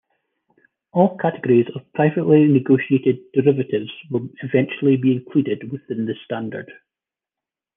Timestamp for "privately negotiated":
1.93-3.19